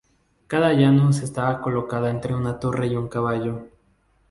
[0.47, 3.67] Cada janus está colocado entre una torre y un caballo.